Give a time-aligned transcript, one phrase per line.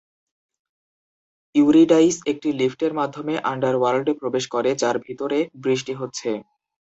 [1.55, 6.29] Eurydice একটি লিফটের মাধ্যমে আন্ডারওয়ার্ল্ডে প্রবেশ করে, যার ভিতরে বৃষ্টি হচ্ছে।